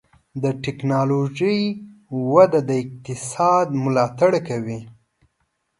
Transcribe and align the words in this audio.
د 0.43 0.45
ټکنالوجۍ 0.63 1.59
وده 2.33 2.59
د 2.69 2.71
اقتصاد 2.83 3.67
ملاتړ 3.83 4.31
کوي. 4.47 4.79